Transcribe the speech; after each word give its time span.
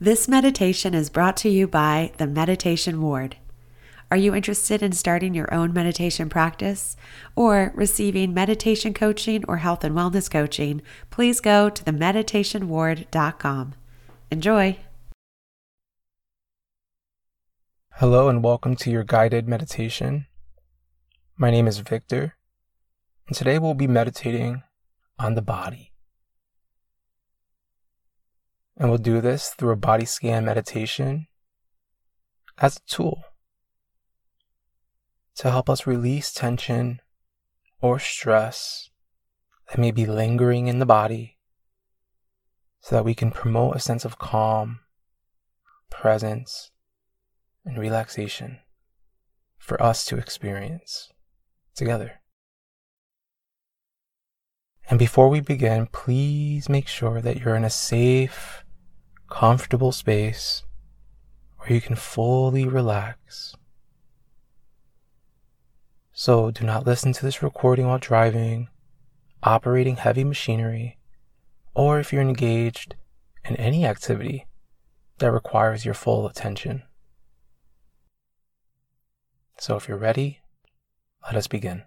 This 0.00 0.26
meditation 0.26 0.92
is 0.92 1.08
brought 1.08 1.36
to 1.38 1.48
you 1.48 1.68
by 1.68 2.10
the 2.18 2.26
Meditation 2.26 3.00
Ward. 3.00 3.36
Are 4.10 4.16
you 4.16 4.34
interested 4.34 4.82
in 4.82 4.90
starting 4.90 5.34
your 5.34 5.52
own 5.54 5.72
meditation 5.72 6.28
practice 6.28 6.96
or 7.36 7.70
receiving 7.76 8.34
meditation 8.34 8.92
coaching 8.92 9.44
or 9.46 9.58
health 9.58 9.84
and 9.84 9.94
wellness 9.94 10.28
coaching? 10.28 10.82
Please 11.10 11.40
go 11.40 11.70
to 11.70 11.84
themeditationward.com. 11.84 13.74
Enjoy. 14.32 14.78
Hello, 17.92 18.28
and 18.28 18.42
welcome 18.42 18.74
to 18.74 18.90
your 18.90 19.04
guided 19.04 19.46
meditation. 19.46 20.26
My 21.36 21.52
name 21.52 21.68
is 21.68 21.78
Victor, 21.78 22.34
and 23.28 23.36
today 23.36 23.60
we'll 23.60 23.74
be 23.74 23.86
meditating 23.86 24.64
on 25.20 25.36
the 25.36 25.42
body. 25.42 25.93
And 28.76 28.88
we'll 28.88 28.98
do 28.98 29.20
this 29.20 29.50
through 29.50 29.72
a 29.72 29.76
body 29.76 30.04
scan 30.04 30.44
meditation 30.44 31.28
as 32.58 32.76
a 32.76 32.90
tool 32.90 33.22
to 35.36 35.50
help 35.50 35.68
us 35.68 35.86
release 35.86 36.32
tension 36.32 37.00
or 37.80 37.98
stress 37.98 38.90
that 39.68 39.78
may 39.78 39.90
be 39.90 40.06
lingering 40.06 40.68
in 40.68 40.78
the 40.78 40.86
body 40.86 41.38
so 42.80 42.96
that 42.96 43.04
we 43.04 43.14
can 43.14 43.30
promote 43.30 43.76
a 43.76 43.80
sense 43.80 44.04
of 44.04 44.18
calm, 44.18 44.80
presence, 45.90 46.70
and 47.64 47.78
relaxation 47.78 48.58
for 49.56 49.82
us 49.82 50.04
to 50.04 50.18
experience 50.18 51.10
together. 51.74 52.20
And 54.90 54.98
before 54.98 55.30
we 55.30 55.40
begin, 55.40 55.86
please 55.86 56.68
make 56.68 56.86
sure 56.86 57.22
that 57.22 57.38
you're 57.38 57.54
in 57.54 57.64
a 57.64 57.70
safe, 57.70 58.63
comfortable 59.28 59.92
space 59.92 60.62
where 61.58 61.72
you 61.72 61.80
can 61.80 61.96
fully 61.96 62.66
relax. 62.66 63.56
So 66.12 66.50
do 66.50 66.64
not 66.64 66.86
listen 66.86 67.12
to 67.12 67.24
this 67.24 67.42
recording 67.42 67.86
while 67.86 67.98
driving, 67.98 68.68
operating 69.42 69.96
heavy 69.96 70.24
machinery, 70.24 70.98
or 71.74 71.98
if 71.98 72.12
you're 72.12 72.22
engaged 72.22 72.94
in 73.44 73.56
any 73.56 73.84
activity 73.84 74.46
that 75.18 75.32
requires 75.32 75.84
your 75.84 75.94
full 75.94 76.26
attention. 76.26 76.82
So 79.58 79.76
if 79.76 79.88
you're 79.88 79.96
ready, 79.96 80.40
let 81.24 81.36
us 81.36 81.46
begin. 81.46 81.78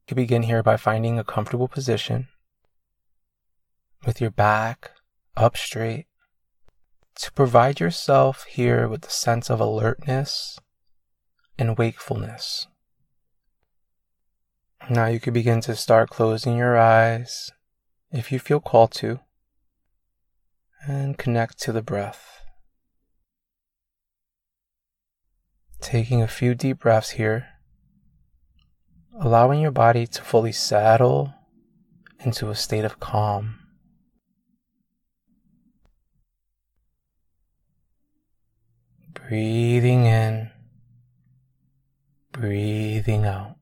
You 0.00 0.08
can 0.08 0.16
begin 0.16 0.42
here 0.42 0.62
by 0.62 0.76
finding 0.76 1.18
a 1.18 1.24
comfortable 1.24 1.68
position 1.68 2.28
with 4.06 4.20
your 4.20 4.30
back 4.30 4.92
up 5.36 5.56
straight 5.56 6.06
to 7.16 7.32
provide 7.32 7.80
yourself 7.80 8.44
here 8.44 8.86
with 8.88 9.04
a 9.06 9.10
sense 9.10 9.50
of 9.50 9.60
alertness 9.60 10.58
and 11.58 11.76
wakefulness. 11.76 12.68
Now 14.88 15.06
you 15.06 15.18
can 15.18 15.32
begin 15.32 15.60
to 15.62 15.74
start 15.74 16.10
closing 16.10 16.56
your 16.56 16.78
eyes 16.78 17.50
if 18.12 18.30
you 18.30 18.38
feel 18.38 18.60
called 18.60 18.92
to 18.92 19.20
and 20.86 21.18
connect 21.18 21.58
to 21.62 21.72
the 21.72 21.82
breath. 21.82 22.42
Taking 25.80 26.22
a 26.22 26.28
few 26.28 26.54
deep 26.54 26.80
breaths 26.80 27.10
here, 27.10 27.48
allowing 29.18 29.60
your 29.60 29.72
body 29.72 30.06
to 30.06 30.22
fully 30.22 30.52
settle 30.52 31.34
into 32.20 32.50
a 32.50 32.54
state 32.54 32.84
of 32.84 33.00
calm. 33.00 33.65
Breathing 39.28 40.06
in, 40.06 40.52
breathing 42.30 43.24
out. 43.24 43.56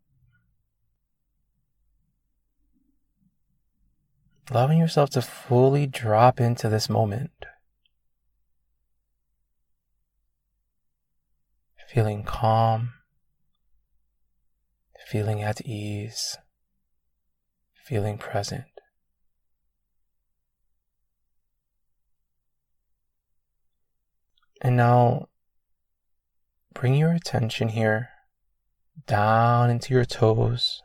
Allowing 4.50 4.78
yourself 4.78 5.08
to 5.10 5.22
fully 5.22 5.86
drop 5.86 6.38
into 6.38 6.68
this 6.68 6.90
moment. 6.90 7.30
Feeling 11.88 12.24
calm, 12.24 12.92
feeling 15.06 15.42
at 15.42 15.62
ease, 15.62 16.36
feeling 17.72 18.18
present. 18.18 18.66
And 24.60 24.76
now 24.76 25.28
Bring 26.74 26.94
your 26.94 27.12
attention 27.12 27.68
here 27.68 28.10
down 29.06 29.70
into 29.70 29.94
your 29.94 30.04
toes, 30.04 30.82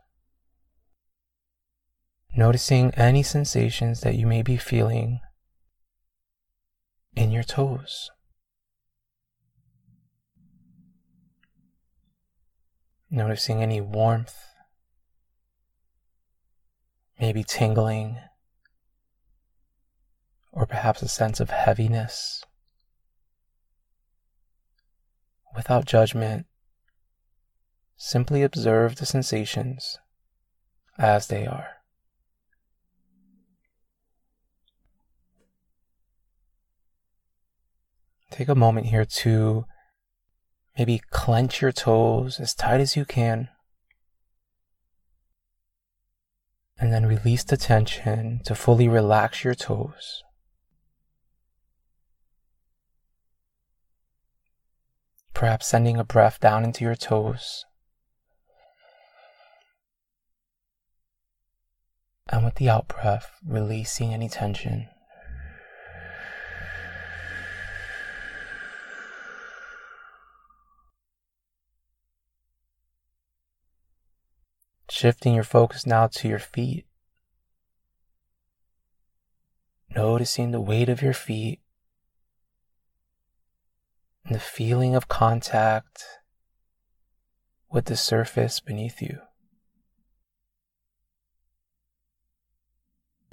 noticing 2.35 2.93
any 2.93 3.23
sensations 3.23 4.01
that 4.01 4.15
you 4.15 4.27
may 4.27 4.43
be 4.43 4.55
feeling 4.55 5.19
in 7.15 7.31
your 7.31 7.43
toes. 7.43 8.11
Noticing 13.09 13.63
any 13.63 13.81
warmth, 13.81 14.37
maybe 17.19 17.43
tingling, 17.43 18.19
or 20.51 20.67
perhaps 20.67 21.01
a 21.01 21.07
sense 21.07 21.39
of 21.39 21.49
heaviness. 21.49 22.45
Without 25.55 25.85
judgment. 25.85 26.45
Simply 27.97 28.43
observe 28.43 28.95
the 28.95 29.05
sensations 29.05 29.97
as 30.97 31.27
they 31.27 31.45
are. 31.45 31.79
Take 38.31 38.47
a 38.47 38.55
moment 38.55 38.87
here 38.87 39.05
to 39.05 39.65
maybe 40.77 41.01
clench 41.09 41.61
your 41.61 41.71
toes 41.71 42.39
as 42.39 42.53
tight 42.53 42.79
as 42.79 42.95
you 42.95 43.05
can. 43.05 43.49
And 46.77 46.93
then 46.93 47.05
release 47.05 47.43
the 47.43 47.57
tension 47.57 48.39
to 48.45 48.55
fully 48.55 48.87
relax 48.87 49.43
your 49.43 49.55
toes. 49.55 50.23
Perhaps 55.39 55.67
sending 55.67 55.95
a 55.95 56.03
breath 56.03 56.37
down 56.41 56.65
into 56.65 56.83
your 56.83 56.95
toes. 56.95 57.63
And 62.27 62.43
with 62.43 62.55
the 62.55 62.69
out 62.69 62.89
breath, 62.89 63.31
releasing 63.47 64.13
any 64.13 64.27
tension. 64.27 64.89
Shifting 74.89 75.35
your 75.35 75.45
focus 75.45 75.85
now 75.85 76.07
to 76.07 76.27
your 76.27 76.39
feet. 76.39 76.85
Noticing 79.95 80.51
the 80.51 80.59
weight 80.59 80.89
of 80.89 81.01
your 81.01 81.13
feet 81.13 81.61
the 84.25 84.39
feeling 84.39 84.95
of 84.95 85.07
contact 85.07 86.03
with 87.71 87.85
the 87.85 87.95
surface 87.95 88.59
beneath 88.59 89.01
you. 89.01 89.19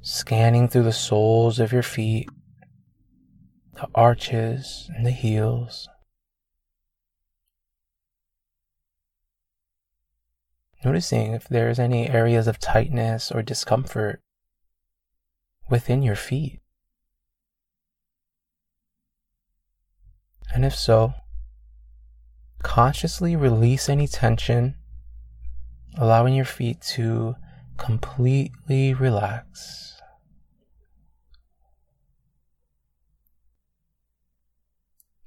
Scanning 0.01 0.67
through 0.67 0.83
the 0.83 0.93
soles 0.93 1.59
of 1.59 1.71
your 1.73 1.83
feet, 1.83 2.29
the 3.73 3.87
arches 3.93 4.89
and 4.95 5.05
the 5.05 5.11
heels. 5.11 5.89
Noticing 10.85 11.33
if 11.33 11.47
there's 11.47 11.79
any 11.79 12.09
areas 12.09 12.47
of 12.47 12.59
tightness 12.59 13.31
or 13.31 13.41
discomfort 13.41 14.21
within 15.69 16.01
your 16.01 16.15
feet. 16.15 16.61
And 20.53 20.65
if 20.65 20.75
so, 20.75 21.13
consciously 22.63 23.35
release 23.35 23.89
any 23.89 24.07
tension, 24.07 24.75
allowing 25.97 26.33
your 26.33 26.45
feet 26.45 26.81
to 26.95 27.35
completely 27.77 28.93
relax. 28.93 30.01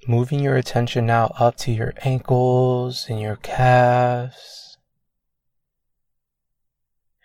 Moving 0.08 0.40
your 0.40 0.56
attention 0.56 1.06
now 1.06 1.32
up 1.38 1.56
to 1.58 1.70
your 1.70 1.92
ankles 2.02 3.06
and 3.08 3.20
your 3.20 3.36
calves. 3.36 4.78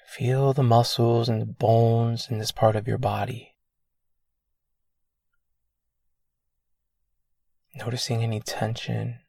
Feel 0.07 0.53
the 0.53 0.63
muscles 0.63 1.27
and 1.27 1.41
the 1.41 1.45
bones 1.45 2.27
in 2.29 2.37
this 2.37 2.51
part 2.51 2.75
of 2.75 2.87
your 2.87 2.97
body. 2.97 3.54
Noticing 7.75 8.23
any 8.23 8.39
tension, 8.39 9.19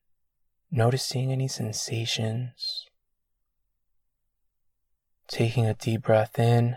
noticing 0.70 1.32
any 1.32 1.48
sensations. 1.48 2.86
Taking 5.26 5.66
a 5.66 5.74
deep 5.74 6.02
breath 6.02 6.38
in. 6.38 6.76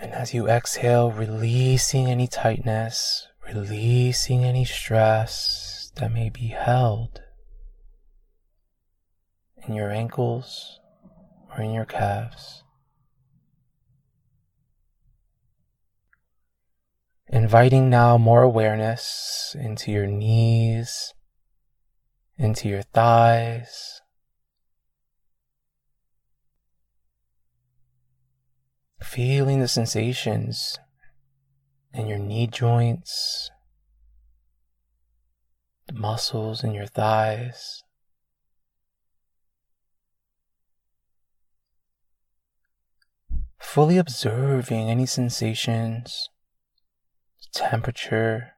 And 0.00 0.12
as 0.12 0.32
you 0.32 0.48
exhale, 0.48 1.10
releasing 1.10 2.08
any 2.08 2.26
tightness, 2.26 3.28
releasing 3.46 4.44
any 4.44 4.64
stress 4.64 5.92
that 5.96 6.12
may 6.12 6.30
be 6.30 6.46
held 6.48 7.20
in 9.66 9.74
your 9.74 9.90
ankles 9.90 10.80
or 11.50 11.62
in 11.62 11.72
your 11.72 11.84
calves. 11.84 12.62
Inviting 17.30 17.90
now 17.90 18.16
more 18.16 18.42
awareness 18.42 19.54
into 19.58 19.92
your 19.92 20.06
knees, 20.06 21.12
into 22.38 22.70
your 22.70 22.80
thighs. 22.80 24.00
Feeling 29.02 29.60
the 29.60 29.68
sensations 29.68 30.78
in 31.92 32.06
your 32.06 32.18
knee 32.18 32.46
joints, 32.46 33.50
the 35.86 35.92
muscles 35.92 36.64
in 36.64 36.72
your 36.72 36.86
thighs. 36.86 37.82
Fully 43.60 43.98
observing 43.98 44.88
any 44.88 45.04
sensations 45.04 46.30
temperature, 47.52 48.54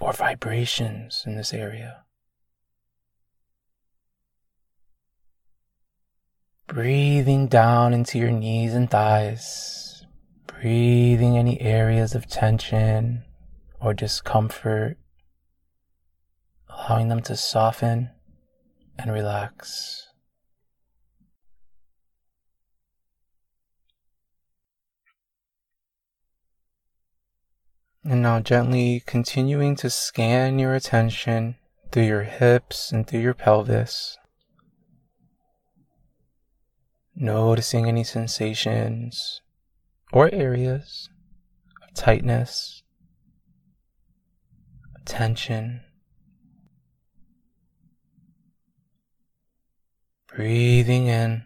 or 0.00 0.12
vibrations 0.12 1.22
in 1.26 1.36
this 1.36 1.52
area. 1.52 2.04
Breathing 6.66 7.46
down 7.46 7.92
into 7.92 8.18
your 8.18 8.30
knees 8.30 8.74
and 8.74 8.90
thighs, 8.90 10.04
breathing 10.46 11.36
any 11.36 11.60
areas 11.60 12.14
of 12.14 12.26
tension 12.26 13.22
or 13.80 13.94
discomfort, 13.94 14.98
allowing 16.68 17.08
them 17.08 17.20
to 17.22 17.36
soften 17.36 18.10
and 18.98 19.12
relax. 19.12 20.08
And 28.06 28.20
now 28.20 28.38
gently 28.40 29.02
continuing 29.06 29.76
to 29.76 29.88
scan 29.88 30.58
your 30.58 30.74
attention 30.74 31.56
through 31.90 32.04
your 32.04 32.24
hips 32.24 32.92
and 32.92 33.06
through 33.06 33.20
your 33.20 33.32
pelvis. 33.32 34.18
Noticing 37.16 37.88
any 37.88 38.04
sensations 38.04 39.40
or 40.12 40.28
areas 40.34 41.08
of 41.82 41.94
tightness, 41.94 42.82
tension. 45.06 45.80
Breathing 50.26 51.06
in 51.06 51.44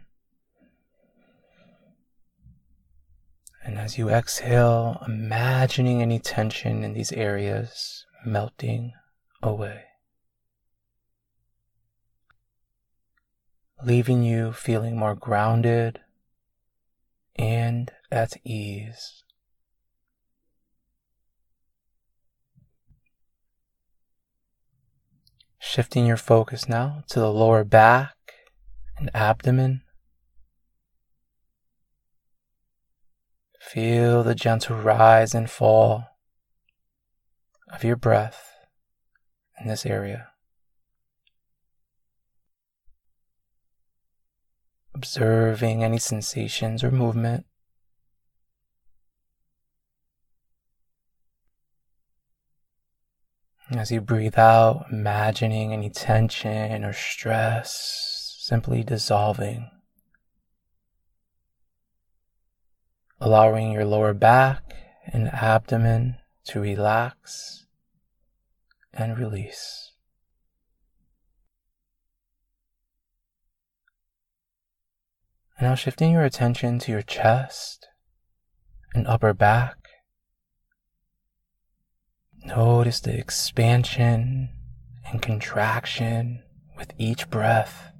And 3.69 3.79
as 3.79 3.99
you 3.99 4.09
exhale, 4.09 4.97
imagining 5.07 6.01
any 6.01 6.19
tension 6.19 6.83
in 6.83 6.95
these 6.95 7.13
areas 7.13 8.07
melting 8.25 8.95
away. 9.43 9.83
Leaving 13.85 14.23
you 14.23 14.53
feeling 14.53 14.97
more 14.97 15.15
grounded 15.15 16.01
and 17.37 17.93
at 18.11 18.39
ease. 18.43 19.23
Shifting 25.59 26.07
your 26.07 26.17
focus 26.17 26.71
now 26.71 27.05
to 27.09 27.21
the 27.21 27.31
lower 27.31 27.65
back 27.65 28.17
and 28.97 29.11
abdomen. 29.13 29.83
Feel 33.69 34.23
the 34.23 34.35
gentle 34.35 34.77
rise 34.77 35.35
and 35.35 35.51
fall 35.51 36.07
of 37.71 37.85
your 37.85 37.97
breath 37.97 38.51
in 39.61 39.69
this 39.69 39.85
area. 39.85 40.29
Observing 44.95 45.85
any 45.85 45.99
sensations 45.99 46.83
or 46.83 46.91
movement. 46.91 47.45
As 53.71 53.91
you 53.91 54.01
breathe 54.01 54.39
out, 54.39 54.87
imagining 54.91 55.75
any 55.75 55.91
tension 55.91 56.87
or 56.87 56.95
stress 56.95 58.35
simply 58.39 58.83
dissolving. 58.83 59.71
Allowing 63.21 63.73
your 63.73 63.85
lower 63.85 64.15
back 64.15 64.63
and 65.07 65.29
abdomen 65.29 66.17
to 66.45 66.61
relax 66.61 67.67
and 68.93 69.19
release. 69.19 69.93
Now 75.61 75.75
shifting 75.75 76.13
your 76.13 76.23
attention 76.23 76.79
to 76.81 76.93
your 76.93 77.03
chest 77.03 77.89
and 78.95 79.07
upper 79.09 79.35
back. 79.35 79.77
Notice 82.45 83.01
the 83.01 83.19
expansion 83.19 84.51
and 85.11 85.21
contraction 85.21 86.45
with 86.77 86.93
each 86.97 87.29
breath. 87.29 87.93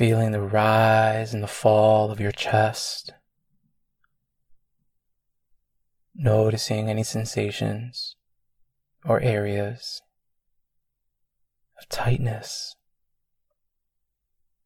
Feeling 0.00 0.32
the 0.32 0.40
rise 0.40 1.34
and 1.34 1.42
the 1.42 1.46
fall 1.46 2.10
of 2.10 2.18
your 2.18 2.32
chest, 2.32 3.12
noticing 6.14 6.88
any 6.88 7.02
sensations 7.02 8.16
or 9.04 9.20
areas 9.20 10.00
of 11.78 11.86
tightness 11.90 12.76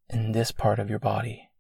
in 0.09 0.31
this 0.31 0.53
part 0.53 0.79
of 0.79 0.89
your 0.89 1.01
body. 1.01 1.51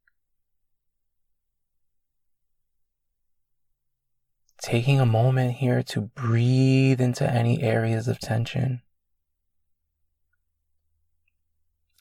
Taking 4.62 5.00
a 5.00 5.04
moment 5.04 5.54
here 5.54 5.82
to 5.82 6.00
breathe 6.00 7.00
into 7.00 7.28
any 7.28 7.60
areas 7.60 8.06
of 8.06 8.20
tension 8.20 8.82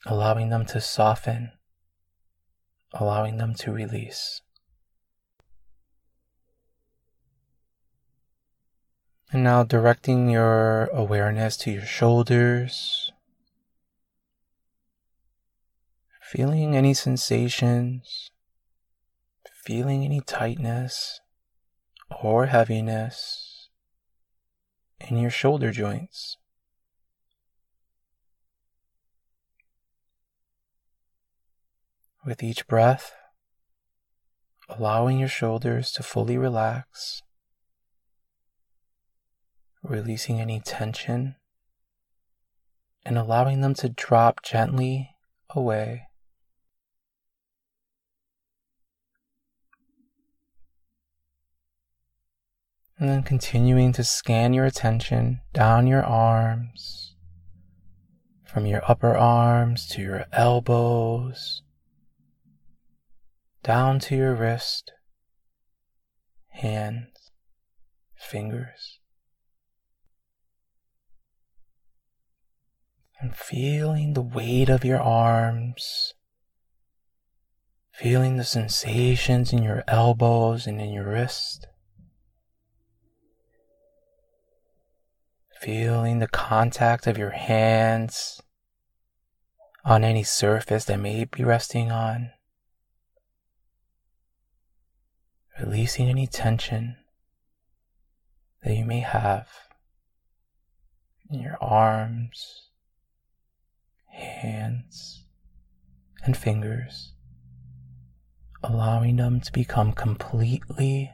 allowing 0.06 0.50
them 0.50 0.66
to 0.66 0.80
soften, 0.80 1.52
allowing 2.94 3.36
them 3.36 3.54
to 3.54 3.72
release. 3.72 4.40
And 9.32 9.42
now 9.42 9.64
directing 9.64 10.30
your 10.30 10.84
awareness 10.92 11.56
to 11.58 11.70
your 11.72 11.84
shoulders, 11.84 13.10
feeling 16.20 16.76
any 16.76 16.94
sensations, 16.94 18.30
feeling 19.64 20.04
any 20.04 20.20
tightness 20.20 21.20
or 22.22 22.46
heaviness 22.46 23.68
in 25.00 25.16
your 25.16 25.30
shoulder 25.30 25.72
joints. 25.72 26.36
With 32.24 32.42
each 32.42 32.66
breath, 32.66 33.12
allowing 34.68 35.18
your 35.18 35.28
shoulders 35.28 35.92
to 35.92 36.02
fully 36.02 36.38
relax, 36.38 37.20
releasing 39.82 40.40
any 40.40 40.58
tension, 40.60 41.36
and 43.04 43.18
allowing 43.18 43.60
them 43.60 43.74
to 43.74 43.90
drop 43.90 44.42
gently 44.42 45.10
away. 45.50 46.08
And 52.98 53.10
then 53.10 53.22
continuing 53.22 53.92
to 53.92 54.04
scan 54.04 54.54
your 54.54 54.64
attention 54.64 55.42
down 55.52 55.86
your 55.86 56.02
arms, 56.02 57.16
from 58.44 58.64
your 58.64 58.80
upper 58.90 59.14
arms 59.14 59.86
to 59.88 60.00
your 60.00 60.24
elbows 60.32 61.60
down 63.64 63.98
to 63.98 64.14
your 64.14 64.34
wrist, 64.34 64.92
hands, 66.50 67.32
fingers. 68.14 69.00
And 73.18 73.34
feeling 73.34 74.12
the 74.12 74.20
weight 74.20 74.68
of 74.68 74.84
your 74.84 75.00
arms, 75.00 76.12
feeling 77.90 78.36
the 78.36 78.44
sensations 78.44 79.50
in 79.50 79.62
your 79.62 79.82
elbows 79.88 80.66
and 80.66 80.78
in 80.78 80.92
your 80.92 81.08
wrist. 81.08 81.66
Feeling 85.58 86.18
the 86.18 86.28
contact 86.28 87.06
of 87.06 87.16
your 87.16 87.30
hands 87.30 88.42
on 89.86 90.04
any 90.04 90.22
surface 90.22 90.84
that 90.84 91.00
may 91.00 91.24
be 91.24 91.42
resting 91.42 91.90
on. 91.90 92.33
Releasing 95.60 96.08
any 96.08 96.26
tension 96.26 96.96
that 98.62 98.74
you 98.74 98.84
may 98.84 99.00
have 99.00 99.48
in 101.30 101.40
your 101.40 101.56
arms, 101.60 102.70
hands, 104.06 105.24
and 106.24 106.36
fingers, 106.36 107.12
allowing 108.62 109.16
them 109.16 109.40
to 109.40 109.52
become 109.52 109.92
completely 109.92 111.12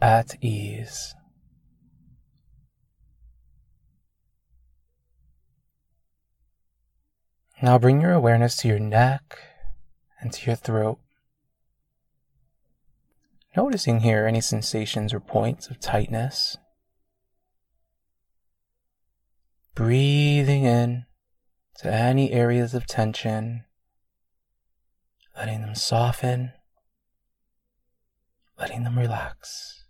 at 0.00 0.36
ease. 0.42 1.14
Now 7.60 7.78
bring 7.78 8.00
your 8.00 8.12
awareness 8.12 8.56
to 8.58 8.68
your 8.68 8.78
neck 8.78 9.38
and 10.20 10.32
to 10.32 10.46
your 10.46 10.54
throat. 10.54 10.98
Noticing 13.58 13.98
here 14.02 14.24
any 14.24 14.40
sensations 14.40 15.12
or 15.12 15.18
points 15.18 15.66
of 15.66 15.80
tightness. 15.80 16.56
Breathing 19.74 20.62
in 20.62 21.06
to 21.80 21.92
any 21.92 22.30
areas 22.30 22.72
of 22.72 22.86
tension, 22.86 23.64
letting 25.36 25.62
them 25.62 25.74
soften, 25.74 26.52
letting 28.56 28.84
them 28.84 28.96
relax. 28.96 29.82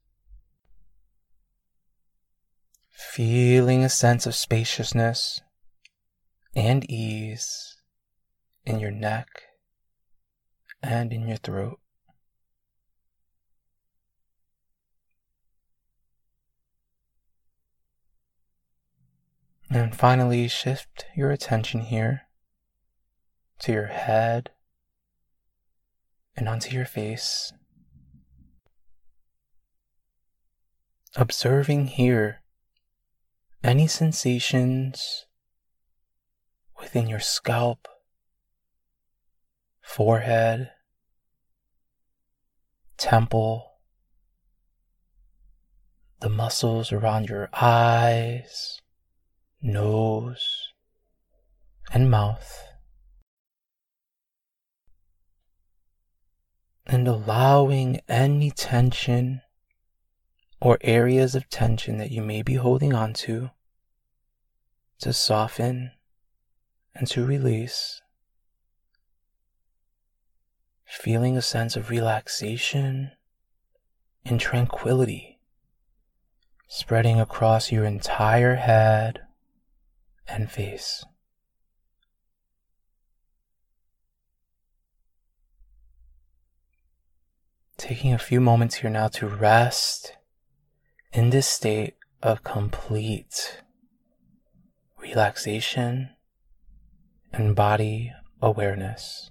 Feeling 2.88 3.84
a 3.84 3.90
sense 3.90 4.24
of 4.24 4.34
spaciousness 4.34 5.42
and 6.56 6.90
ease 6.90 7.76
in 8.64 8.80
your 8.80 8.92
neck 8.92 9.42
and 10.82 11.12
in 11.12 11.28
your 11.28 11.36
throat. 11.36 11.78
And 19.70 19.94
finally, 19.94 20.48
shift 20.48 21.04
your 21.14 21.30
attention 21.30 21.82
here 21.82 22.22
to 23.60 23.72
your 23.72 23.86
head 23.86 24.50
and 26.36 26.48
onto 26.48 26.74
your 26.74 26.86
face. 26.86 27.52
Observing 31.16 31.88
here 31.88 32.42
any 33.62 33.86
sensations 33.86 35.26
within 36.80 37.08
your 37.08 37.20
scalp, 37.20 37.88
forehead, 39.82 40.70
temple, 42.96 43.72
the 46.20 46.28
muscles 46.28 46.92
around 46.92 47.28
your 47.28 47.48
eyes, 47.52 48.80
nose, 49.60 50.72
and 51.92 52.10
mouth. 52.10 52.64
And 56.86 57.06
allowing 57.06 58.00
any 58.08 58.50
tension 58.50 59.42
or 60.60 60.78
areas 60.80 61.34
of 61.34 61.48
tension 61.50 61.98
that 61.98 62.10
you 62.10 62.22
may 62.22 62.42
be 62.42 62.54
holding 62.54 62.94
on 62.94 63.12
to 63.14 63.50
to 65.00 65.12
soften 65.12 65.92
and 66.94 67.06
to 67.06 67.24
release, 67.24 68.02
feeling 70.84 71.36
a 71.36 71.42
sense 71.42 71.76
of 71.76 71.90
relaxation 71.90 73.12
and 74.24 74.40
tranquility 74.40 75.38
spreading 76.68 77.20
across 77.20 77.70
your 77.70 77.84
entire 77.84 78.56
head 78.56 79.20
and 80.28 80.50
face. 80.50 81.04
Taking 87.76 88.12
a 88.12 88.18
few 88.18 88.40
moments 88.40 88.76
here 88.76 88.90
now 88.90 89.08
to 89.08 89.26
rest 89.26 90.16
in 91.12 91.30
this 91.30 91.46
state 91.46 91.94
of 92.22 92.42
complete 92.42 93.62
relaxation 95.00 96.10
and 97.32 97.54
body 97.54 98.12
awareness. 98.42 99.30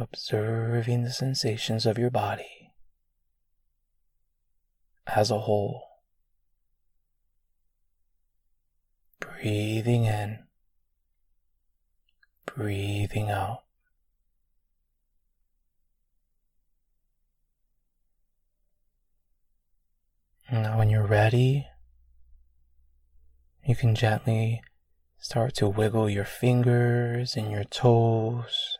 Observing 0.00 1.02
the 1.02 1.10
sensations 1.10 1.86
of 1.86 1.98
your 1.98 2.10
body 2.10 2.72
as 5.06 5.30
a 5.30 5.40
whole. 5.40 5.82
Breathing 9.20 10.04
in, 10.04 10.40
breathing 12.46 13.30
out. 13.30 13.62
Now, 20.50 20.78
when 20.78 20.88
you're 20.88 21.06
ready, 21.06 21.66
you 23.64 23.76
can 23.76 23.94
gently 23.94 24.62
start 25.18 25.54
to 25.56 25.68
wiggle 25.68 26.08
your 26.08 26.24
fingers 26.24 27.36
and 27.36 27.50
your 27.50 27.64
toes. 27.64 28.77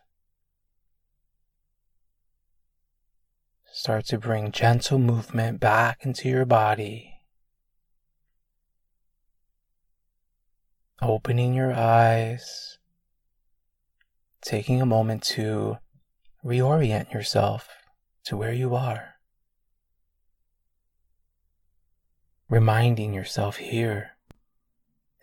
Start 3.81 4.07
to 4.07 4.17
bring 4.17 4.51
gentle 4.51 4.99
movement 4.99 5.61
back 5.61 6.05
into 6.05 6.27
your 6.27 6.43
body. 6.43 7.13
Opening 11.01 11.53
your 11.53 11.71
eyes, 11.71 12.77
taking 14.41 14.81
a 14.81 14.85
moment 14.85 15.23
to 15.23 15.77
reorient 16.43 17.13
yourself 17.13 17.69
to 18.25 18.35
where 18.35 18.51
you 18.51 18.75
are. 18.75 19.13
Reminding 22.49 23.13
yourself 23.13 23.55
here 23.55 24.17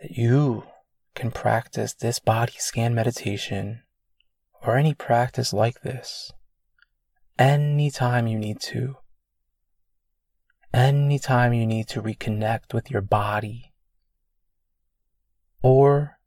that 0.01 0.13
you 0.13 0.65
can 1.15 1.31
practice 1.31 1.93
this 1.93 2.19
body 2.19 2.55
scan 2.57 2.95
meditation 2.95 3.83
or 4.63 4.79
any 4.79 4.95
practice 4.95 5.53
like 5.53 5.83
this 5.83 6.33
anytime 7.39 8.27
you 8.27 8.39
need 8.39 8.61
to. 8.61 8.97
Anytime 10.73 11.53
you 11.53 11.67
need 11.67 11.89
to 11.89 12.03
reconnect 12.03 12.75
with 12.75 12.91
your 12.91 13.01
body. 13.01 13.73
Or 15.63 16.19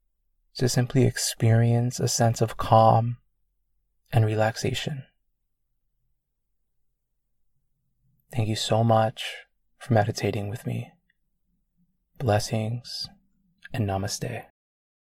to 0.56 0.68
simply 0.68 1.06
experience 1.06 2.00
a 2.00 2.08
sense 2.08 2.42
of 2.42 2.58
calm 2.58 3.18
and 4.12 4.26
relaxation. 4.26 5.04
Thank 8.34 8.48
you 8.48 8.56
so 8.56 8.84
much 8.84 9.46
for 9.78 9.94
meditating 9.94 10.50
with 10.50 10.68
me. 10.68 10.92
Blessings 12.18 13.08
and 13.74 13.88
namaste. 13.88 14.49